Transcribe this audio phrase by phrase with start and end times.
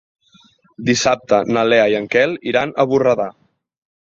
[0.87, 3.29] Dissabte na Lea i en Quel iran a Borredà.